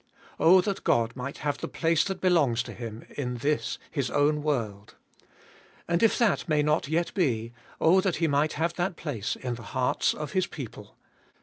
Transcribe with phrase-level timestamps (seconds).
[0.39, 4.41] Oh that God might have the place that belongs to Him in this His own
[4.41, 4.95] world.
[5.87, 9.53] And if that may not yet be— oh that He might have that place in
[9.53, 10.97] the hearts of His people.